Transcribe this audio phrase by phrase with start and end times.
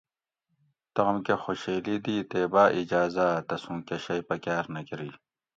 [0.95, 5.09] تام کہ خوشیلی دی تے باۤاِجاۤزاۤ تسوں کی شئی پکاۤر نہ کۤری